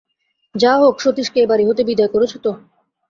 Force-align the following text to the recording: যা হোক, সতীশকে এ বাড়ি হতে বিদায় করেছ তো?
যা 0.55 0.71
হোক, 0.79 0.95
সতীশকে 0.99 1.39
এ 1.41 1.49
বাড়ি 1.51 1.63
হতে 1.67 1.81
বিদায় 1.89 2.11
করেছ 2.13 2.33
তো? 2.37 2.51